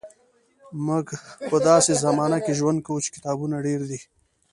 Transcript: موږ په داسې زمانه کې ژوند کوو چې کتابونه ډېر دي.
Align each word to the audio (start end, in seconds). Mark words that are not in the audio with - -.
موږ 0.85 1.05
په 1.49 1.57
داسې 1.69 1.91
زمانه 2.03 2.37
کې 2.43 2.57
ژوند 2.59 2.79
کوو 2.85 3.03
چې 3.05 3.09
کتابونه 3.15 3.55
ډېر 3.67 3.81
دي. 3.89 3.99